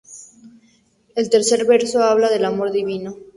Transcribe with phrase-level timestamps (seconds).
[1.15, 3.15] El tercer verso habla del Amor Divino.